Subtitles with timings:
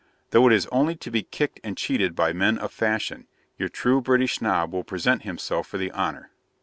[0.31, 3.27] Though it is only to be kicked and cheated by men of fashion,
[3.59, 6.31] your true British Snob will present himself for the honour.